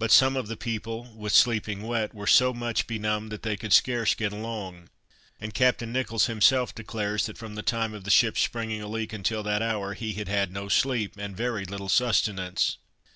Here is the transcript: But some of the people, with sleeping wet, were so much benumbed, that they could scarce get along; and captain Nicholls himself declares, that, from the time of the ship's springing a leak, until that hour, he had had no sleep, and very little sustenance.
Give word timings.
But 0.00 0.10
some 0.10 0.36
of 0.36 0.48
the 0.48 0.56
people, 0.56 1.14
with 1.16 1.32
sleeping 1.32 1.82
wet, 1.82 2.12
were 2.12 2.26
so 2.26 2.52
much 2.52 2.88
benumbed, 2.88 3.30
that 3.30 3.42
they 3.42 3.56
could 3.56 3.72
scarce 3.72 4.12
get 4.16 4.32
along; 4.32 4.88
and 5.40 5.54
captain 5.54 5.92
Nicholls 5.92 6.26
himself 6.26 6.74
declares, 6.74 7.26
that, 7.26 7.38
from 7.38 7.54
the 7.54 7.62
time 7.62 7.94
of 7.94 8.02
the 8.02 8.10
ship's 8.10 8.40
springing 8.42 8.82
a 8.82 8.88
leak, 8.88 9.12
until 9.12 9.44
that 9.44 9.62
hour, 9.62 9.94
he 9.94 10.14
had 10.14 10.26
had 10.26 10.50
no 10.50 10.68
sleep, 10.68 11.14
and 11.16 11.36
very 11.36 11.64
little 11.64 11.88
sustenance. 11.88 12.78